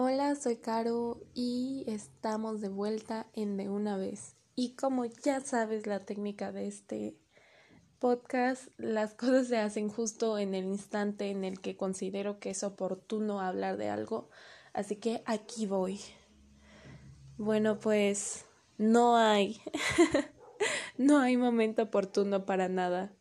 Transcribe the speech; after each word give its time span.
Hola, 0.00 0.36
soy 0.36 0.58
Caro 0.58 1.26
y 1.34 1.82
estamos 1.88 2.60
de 2.60 2.68
vuelta 2.68 3.26
en 3.32 3.56
De 3.56 3.68
una 3.68 3.96
vez. 3.96 4.36
Y 4.54 4.76
como 4.76 5.06
ya 5.06 5.40
sabes 5.40 5.88
la 5.88 6.04
técnica 6.04 6.52
de 6.52 6.68
este 6.68 7.16
podcast, 7.98 8.68
las 8.76 9.14
cosas 9.16 9.48
se 9.48 9.58
hacen 9.58 9.88
justo 9.88 10.38
en 10.38 10.54
el 10.54 10.66
instante 10.66 11.30
en 11.30 11.42
el 11.42 11.60
que 11.60 11.76
considero 11.76 12.38
que 12.38 12.50
es 12.50 12.62
oportuno 12.62 13.40
hablar 13.40 13.76
de 13.76 13.88
algo. 13.88 14.30
Así 14.72 14.94
que 14.94 15.20
aquí 15.26 15.66
voy. 15.66 15.98
Bueno, 17.36 17.80
pues 17.80 18.44
no 18.76 19.16
hay. 19.16 19.60
no 20.96 21.18
hay 21.18 21.36
momento 21.36 21.82
oportuno 21.82 22.46
para 22.46 22.68
nada. 22.68 23.12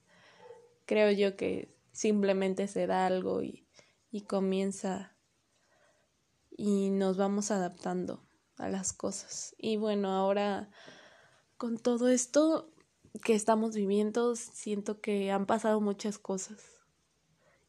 Creo 0.86 1.10
yo 1.10 1.36
que 1.38 1.74
simplemente 1.92 2.68
se 2.68 2.86
da 2.86 3.08
algo 3.08 3.42
y, 3.42 3.66
y 4.12 4.26
comienza 4.26 5.17
y 6.58 6.90
nos 6.90 7.16
vamos 7.16 7.52
adaptando 7.52 8.28
a 8.58 8.68
las 8.68 8.92
cosas. 8.92 9.56
Y 9.58 9.78
bueno, 9.78 10.10
ahora 10.10 10.70
con 11.56 11.78
todo 11.78 12.10
esto 12.10 12.74
que 13.24 13.36
estamos 13.36 13.76
viviendo, 13.76 14.36
siento 14.36 15.00
que 15.00 15.32
han 15.32 15.46
pasado 15.46 15.80
muchas 15.80 16.18
cosas. 16.18 16.82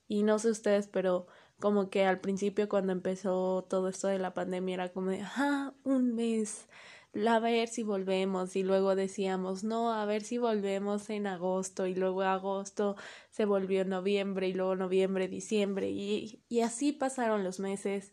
Y 0.09 0.23
no 0.23 0.39
sé 0.39 0.51
ustedes, 0.51 0.89
pero 0.89 1.27
como 1.61 1.91
que 1.91 2.05
al 2.05 2.21
principio 2.21 2.69
cuando 2.69 2.93
empezó 2.93 3.67
todo 3.69 3.89
esto 3.89 4.09
de 4.09 4.19
la 4.19 4.35
pandemia 4.35 4.75
era 4.75 4.93
como 4.93 5.11
de, 5.11 5.23
ah, 5.23 5.75
un 5.85 6.15
mes, 6.15 6.67
a 7.27 7.39
ver 7.41 7.69
si 7.69 7.83
volvemos 7.83 8.57
y 8.57 8.63
luego 8.63 8.95
decíamos, 8.95 9.65
no, 9.65 9.93
a 9.93 10.05
ver 10.05 10.23
si 10.23 10.39
volvemos 10.39 11.11
en 11.11 11.27
agosto 11.27 11.87
y 11.87 11.95
luego 11.95 12.23
agosto 12.23 12.97
se 13.31 13.45
volvió 13.45 13.85
noviembre 13.85 14.49
y 14.49 14.53
luego 14.53 14.77
noviembre, 14.77 15.29
diciembre 15.29 15.91
y, 15.91 16.43
y 16.49 16.61
así 16.61 16.93
pasaron 16.93 17.45
los 17.45 17.61
meses 17.61 18.13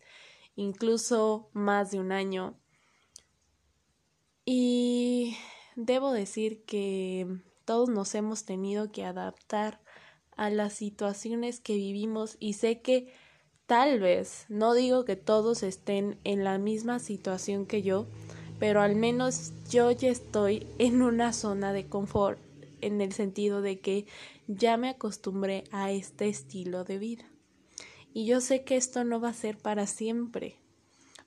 incluso 0.56 1.50
más 1.54 1.92
de 1.92 2.00
un 2.00 2.12
año. 2.12 2.60
Y 4.46 5.36
debo 5.76 6.12
decir 6.12 6.64
que 6.66 7.28
todos 7.66 7.90
nos 7.90 8.14
hemos 8.16 8.46
tenido 8.46 8.92
que 8.92 9.04
adaptar 9.04 9.82
a 10.38 10.50
las 10.50 10.74
situaciones 10.74 11.60
que 11.60 11.76
vivimos 11.76 12.38
y 12.40 12.54
sé 12.54 12.82
que 12.82 13.14
tal 13.66 14.00
vez, 14.00 14.46
no 14.50 14.74
digo 14.74 15.06
que 15.06 15.16
todos 15.16 15.64
estén 15.64 16.20
en 16.24 16.44
la 16.44 16.58
misma 16.58 17.00
situación 17.00 17.66
que 17.66 17.82
yo, 17.82 18.06
pero 18.60 18.82
al 18.82 18.96
menos 18.96 19.52
yo 19.70 19.92
ya 19.92 20.10
estoy 20.10 20.68
en 20.78 21.02
una 21.02 21.34
zona 21.34 21.74
de 21.74 21.88
confort 21.88 22.40
en 22.82 23.02
el 23.02 23.14
sentido 23.14 23.62
de 23.62 23.80
que 23.80 24.06
ya 24.48 24.78
me 24.78 24.90
acostumbré 24.90 25.64
a 25.72 25.92
este 25.92 26.28
estilo 26.28 26.84
de 26.84 27.00
vida. 27.00 27.35
Y 28.16 28.26
yo 28.26 28.40
sé 28.40 28.64
que 28.64 28.78
esto 28.78 29.04
no 29.04 29.20
va 29.20 29.28
a 29.28 29.34
ser 29.34 29.58
para 29.58 29.88
siempre, 29.88 30.56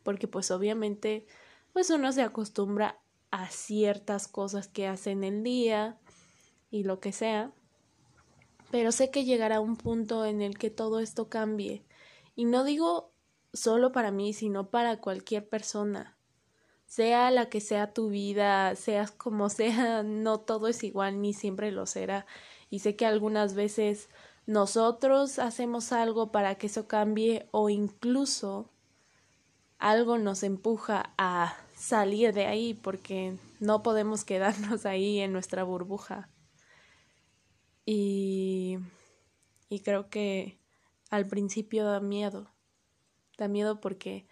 porque 0.03 0.27
pues 0.27 0.51
obviamente 0.51 1.27
pues 1.75 1.91
uno 1.91 2.11
se 2.13 2.23
acostumbra 2.23 2.99
a 3.31 3.51
ciertas 3.51 4.27
cosas 4.27 4.69
que 4.69 4.87
hace 4.87 5.11
en 5.11 5.23
el 5.23 5.43
día 5.43 5.99
y 6.71 6.85
lo 6.85 6.99
que 6.99 7.13
sea, 7.13 7.53
pero 8.71 8.91
sé 8.91 9.11
que 9.11 9.27
llegará 9.27 9.61
un 9.61 9.77
punto 9.77 10.25
en 10.25 10.41
el 10.41 10.57
que 10.57 10.71
todo 10.71 11.01
esto 11.01 11.29
cambie. 11.29 11.85
Y 12.35 12.47
no 12.47 12.65
digo 12.65 13.13
solo 13.53 13.93
para 13.93 14.11
mí, 14.11 14.33
sino 14.33 14.71
para 14.71 14.99
cualquier 14.99 15.47
persona. 15.47 16.17
Sea 16.87 17.31
la 17.31 17.51
que 17.51 17.61
sea 17.61 17.93
tu 17.93 18.09
vida, 18.09 18.75
seas 18.77 19.11
como 19.11 19.51
sea, 19.51 20.03
no 20.03 20.41
todo 20.41 20.69
es 20.69 20.83
igual 20.85 21.21
ni 21.21 21.35
siempre 21.35 21.71
lo 21.71 21.85
será. 21.85 22.25
Y 22.71 22.79
sé 22.79 22.97
que 22.97 23.05
algunas 23.05 23.53
veces 23.53 24.09
nosotros 24.49 25.39
hacemos 25.39 25.93
algo 25.93 26.33
para 26.33 26.55
que 26.55 26.69
eso 26.69 26.89
cambie 26.89 27.47
o 27.51 27.69
incluso 27.69 28.71
algo 29.77 30.17
nos 30.17 30.43
empuja 30.43 31.13
a 31.19 31.55
salir 31.77 32.33
de 32.33 32.47
ahí 32.47 32.73
porque 32.73 33.37
no 33.61 33.83
podemos 33.83 34.25
quedarnos 34.25 34.87
ahí 34.87 35.19
en 35.19 35.35
nuestra 35.35 35.65
burbuja. 35.65 36.31
Y, 37.85 38.79
y 39.69 39.81
creo 39.81 40.09
que 40.09 40.59
al 41.11 41.27
principio 41.27 41.85
da 41.85 42.01
miedo. 42.01 42.51
Da 43.37 43.49
miedo 43.49 43.83
porque 43.83 44.27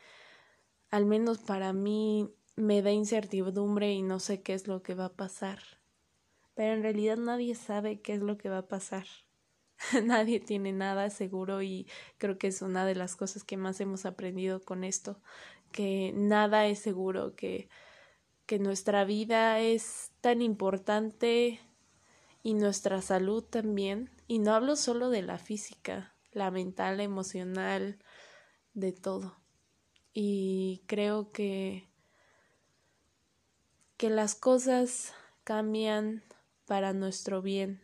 al 0.90 1.04
menos 1.04 1.40
para 1.40 1.74
mí 1.74 2.30
me 2.54 2.80
da 2.80 2.90
incertidumbre 2.90 3.92
y 3.92 4.00
no 4.00 4.18
sé 4.18 4.40
qué 4.40 4.54
es 4.54 4.66
lo 4.66 4.82
que 4.82 4.94
va 4.94 5.04
a 5.04 5.14
pasar. 5.14 5.58
Pero 6.54 6.72
en 6.72 6.82
realidad 6.82 7.18
nadie 7.18 7.54
sabe 7.54 8.00
qué 8.00 8.14
es 8.14 8.22
lo 8.22 8.38
que 8.38 8.48
va 8.48 8.58
a 8.60 8.68
pasar. 8.68 9.04
nadie 10.04 10.40
tiene 10.40 10.72
nada 10.72 11.10
seguro 11.10 11.62
y 11.62 11.86
creo 12.18 12.38
que 12.38 12.48
es 12.48 12.62
una 12.62 12.86
de 12.86 12.94
las 12.94 13.16
cosas 13.16 13.44
que 13.44 13.56
más 13.56 13.80
hemos 13.80 14.06
aprendido 14.06 14.60
con 14.60 14.84
esto, 14.84 15.20
que 15.72 16.12
nada 16.14 16.66
es 16.66 16.78
seguro, 16.78 17.34
que, 17.36 17.68
que 18.46 18.58
nuestra 18.58 19.04
vida 19.04 19.60
es 19.60 20.12
tan 20.20 20.42
importante 20.42 21.60
y 22.42 22.54
nuestra 22.54 23.02
salud 23.02 23.42
también. 23.42 24.10
Y 24.28 24.38
no 24.38 24.54
hablo 24.54 24.76
solo 24.76 25.10
de 25.10 25.22
la 25.22 25.38
física, 25.38 26.14
la 26.32 26.50
mental, 26.50 26.96
la 26.98 27.02
emocional, 27.04 27.98
de 28.74 28.92
todo. 28.92 29.36
Y 30.12 30.82
creo 30.86 31.30
que 31.32 31.88
que 33.96 34.10
las 34.10 34.34
cosas 34.34 35.14
cambian 35.44 36.22
para 36.66 36.92
nuestro 36.92 37.40
bien. 37.40 37.82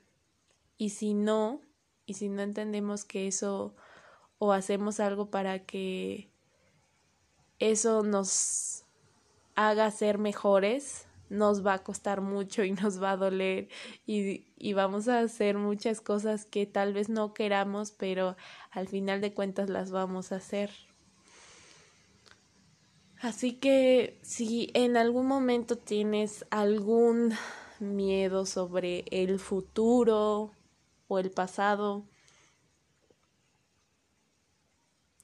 Y 0.77 0.91
si 0.91 1.15
no, 1.15 1.63
y 2.07 2.15
si 2.15 2.29
no 2.29 2.43
entendemos 2.43 3.05
que 3.05 3.27
eso 3.27 3.75
o 4.39 4.53
hacemos 4.53 5.01
algo 5.01 5.31
para 5.31 5.61
que 5.61 6.29
eso 7.59 8.03
nos 8.03 8.85
haga 9.55 9.91
ser 9.91 10.19
mejores, 10.19 11.07
nos 11.29 11.65
va 11.65 11.75
a 11.75 11.83
costar 11.83 12.21
mucho 12.21 12.65
y 12.65 12.73
nos 12.73 13.03
va 13.03 13.13
a 13.13 13.17
doler 13.17 13.69
y, 14.07 14.45
y, 14.59 14.73
vamos 14.73 15.09
a 15.09 15.21
hacer 15.21 15.57
muchas 15.57 16.01
cosas 16.01 16.45
que 16.45 16.67
tal 16.67 16.93
vez 16.93 17.09
no 17.09 17.33
queramos, 17.33 17.93
pero 17.93 18.37
al 18.71 18.89
final 18.89 19.21
de 19.21 19.33
cuentas 19.33 19.71
las 19.71 19.91
vamos 19.91 20.33
a 20.33 20.37
hacer. 20.37 20.71
Así 23.21 23.53
que 23.53 24.19
si 24.23 24.71
en 24.75 24.97
algún 24.97 25.27
momento 25.27 25.77
tienes 25.79 26.45
algún 26.51 27.33
miedo 27.79 28.45
sobre 28.45 29.05
el 29.11 29.39
futuro 29.39 30.51
o 31.13 31.19
el 31.19 31.31
pasado, 31.31 32.07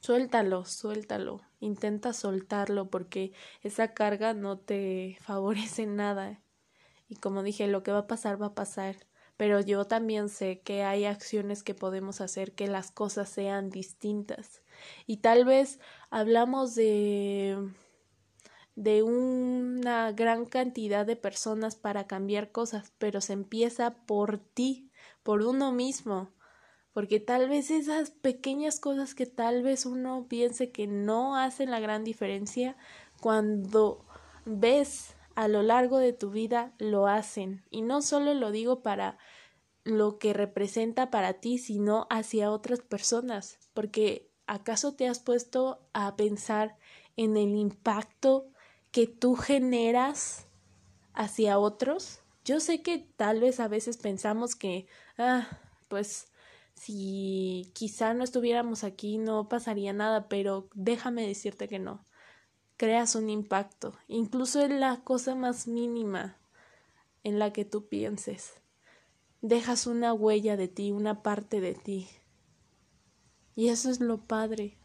suéltalo, 0.01 0.67
suéltalo, 0.67 1.41
intenta 1.61 2.13
soltarlo 2.13 2.91
porque 2.91 3.33
esa 3.63 3.95
carga 3.95 4.35
no 4.35 4.59
te 4.59 5.17
favorece 5.23 5.87
nada. 5.87 6.43
Y 7.09 7.17
como 7.17 7.43
dije, 7.43 7.67
lo 7.69 7.83
que 7.83 7.93
va 7.93 8.01
a 8.01 8.07
pasar 8.07 8.41
va 8.41 8.47
a 8.49 8.55
pasar. 8.55 8.97
Pero 9.39 9.61
yo 9.61 9.87
también 9.87 10.29
sé 10.29 10.61
que 10.61 10.83
hay 10.83 11.05
acciones 11.05 11.63
que 11.63 11.75
podemos 11.75 12.21
hacer 12.21 12.53
que 12.53 12.67
las 12.67 12.91
cosas 12.91 13.29
sean 13.29 13.71
distintas. 13.71 14.63
Y 15.07 15.19
tal 15.19 15.45
vez 15.45 15.79
hablamos 16.11 16.75
de 16.75 17.57
de 18.79 19.03
una 19.03 20.13
gran 20.13 20.47
cantidad 20.47 21.05
de 21.05 21.17
personas 21.17 21.75
para 21.75 22.07
cambiar 22.07 22.53
cosas, 22.53 22.93
pero 22.99 23.21
se 23.21 23.33
empieza 23.33 24.07
por 24.07 24.39
ti, 24.39 24.88
por 25.23 25.43
uno 25.43 25.73
mismo, 25.73 26.33
porque 26.93 27.21
tal 27.21 27.49
vez 27.49 27.71
esas 27.71 28.11
pequeñas 28.11 28.81
cosas 28.81 29.15
que 29.15 29.27
tal 29.27 29.63
vez 29.63 29.87
uno 29.87 30.27
piense 30.29 30.71
que 30.73 30.87
no 30.87 31.37
hacen 31.37 31.71
la 31.71 31.81
gran 31.81 32.05
diferencia, 32.05 32.77
cuando 33.21 34.05
ves 34.45 35.15
a 35.35 35.49
lo 35.49 35.63
largo 35.63 35.99
de 35.99 36.13
tu 36.13 36.31
vida 36.31 36.75
lo 36.79 37.07
hacen. 37.07 37.65
Y 37.71 37.83
no 37.83 38.03
solo 38.03 38.35
lo 38.35 38.51
digo 38.51 38.83
para 38.83 39.19
lo 39.85 40.19
que 40.19 40.33
representa 40.33 41.11
para 41.11 41.35
ti, 41.35 41.59
sino 41.59 42.07
hacia 42.11 42.51
otras 42.51 42.81
personas, 42.81 43.59
porque 43.75 44.31
¿acaso 44.47 44.95
te 44.95 45.09
has 45.09 45.21
puesto 45.21 45.89
a 45.93 46.17
pensar 46.17 46.77
en 47.17 47.37
el 47.37 47.57
impacto 47.57 48.51
que 48.91 49.07
tú 49.07 49.35
generas 49.35 50.47
hacia 51.15 51.59
otros. 51.59 52.21
Yo 52.49 52.61
sé 52.61 52.81
que 52.81 52.97
tal 52.97 53.41
vez 53.41 53.61
a 53.61 53.69
veces 53.69 53.99
pensamos 53.99 54.57
que, 54.57 54.87
ah, 55.19 55.47
pues 55.89 56.33
si 56.73 57.71
quizá 57.75 58.15
no 58.15 58.25
estuviéramos 58.25 58.85
aquí 58.85 59.19
no 59.19 59.51
pasaría 59.51 59.93
nada, 59.93 60.31
pero 60.31 60.71
déjame 60.73 61.27
decirte 61.27 61.69
que 61.69 61.79
no. 61.79 62.07
Creas 62.79 63.17
un 63.17 63.29
impacto, 63.29 63.99
incluso 64.07 64.63
en 64.63 64.81
la 64.81 65.05
cosa 65.05 65.35
más 65.35 65.69
mínima 65.69 66.39
en 67.23 67.39
la 67.39 67.53
que 67.53 67.67
tú 67.67 67.87
pienses. 67.87 68.55
Dejas 69.43 69.87
una 69.87 70.15
huella 70.15 70.57
de 70.57 70.69
ti, 70.69 70.91
una 70.91 71.23
parte 71.23 71.61
de 71.61 71.75
ti. 71.75 72.09
Y 73.57 73.69
eso 73.69 73.91
es 73.91 74.01
lo 74.01 74.25
padre. 74.25 74.79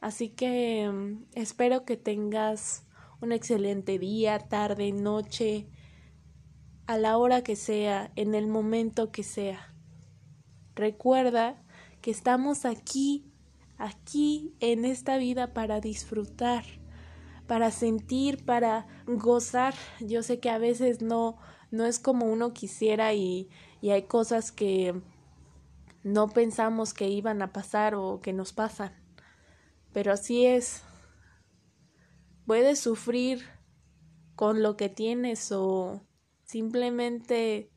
Así 0.00 0.30
que 0.30 0.90
mm, 0.90 1.26
espero 1.34 1.84
que 1.84 1.96
tengas 1.96 2.82
un 3.20 3.32
excelente 3.32 3.98
día, 3.98 4.38
tarde, 4.38 4.92
noche, 4.92 5.68
a 6.86 6.98
la 6.98 7.16
hora 7.18 7.42
que 7.42 7.56
sea, 7.56 8.12
en 8.16 8.34
el 8.34 8.46
momento 8.46 9.12
que 9.12 9.22
sea. 9.22 9.74
Recuerda 10.74 11.62
que 12.00 12.10
estamos 12.10 12.64
aquí 12.64 13.30
aquí 13.80 14.54
en 14.60 14.84
esta 14.84 15.16
vida 15.16 15.54
para 15.54 15.80
disfrutar, 15.80 16.64
para 17.46 17.70
sentir, 17.70 18.44
para 18.44 18.86
gozar. 19.06 19.74
Yo 20.00 20.22
sé 20.22 20.38
que 20.38 20.50
a 20.50 20.58
veces 20.58 21.00
no, 21.00 21.38
no 21.70 21.86
es 21.86 21.98
como 21.98 22.26
uno 22.26 22.52
quisiera 22.52 23.14
y, 23.14 23.48
y 23.80 23.90
hay 23.90 24.02
cosas 24.02 24.52
que 24.52 25.00
no 26.02 26.28
pensamos 26.28 26.92
que 26.94 27.08
iban 27.08 27.40
a 27.42 27.52
pasar 27.52 27.94
o 27.94 28.20
que 28.20 28.32
nos 28.32 28.52
pasan. 28.52 28.92
Pero 29.92 30.12
así 30.12 30.46
es. 30.46 30.82
Puedes 32.50 32.80
sufrir 32.80 33.46
con 34.34 34.60
lo 34.60 34.76
que 34.76 34.88
tienes 34.88 35.52
o 35.52 36.04
simplemente 36.42 37.70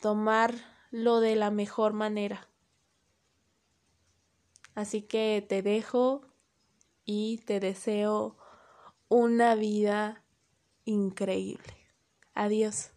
tomarlo 0.00 1.20
de 1.20 1.36
la 1.36 1.50
mejor 1.50 1.92
manera. 1.92 2.48
Así 4.74 5.02
que 5.02 5.44
te 5.46 5.60
dejo 5.60 6.22
y 7.04 7.36
te 7.44 7.60
deseo 7.60 8.38
una 9.10 9.54
vida 9.54 10.24
increíble. 10.86 11.76
Adiós. 12.32 12.92